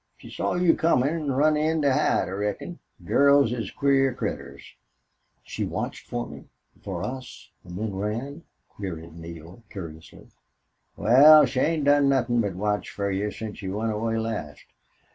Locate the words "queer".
3.69-4.15